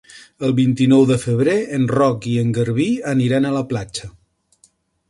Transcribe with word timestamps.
El 0.45 0.53
vint-i-nou 0.59 1.05
de 1.11 1.17
febrer 1.25 1.55
en 1.77 1.85
Roc 1.99 2.27
i 2.33 2.35
en 2.45 2.51
Garbí 2.59 2.89
aniran 3.13 3.47
a 3.53 3.57
la 3.61 3.67
platja. 3.75 4.13